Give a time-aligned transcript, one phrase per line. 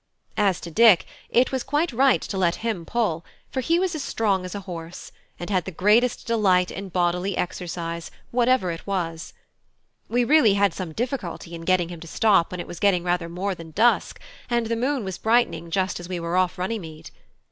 [0.37, 4.01] As to Dick, it was quite right to let him pull, for he was as
[4.03, 9.33] strong as a horse, and had the greatest delight in bodily exercise, whatever it was.
[10.09, 13.29] We really had some difficulty in getting him to stop when it was getting rather
[13.29, 14.19] more than dusk,
[14.49, 17.11] and the moon was brightening just as we were off Runnymede.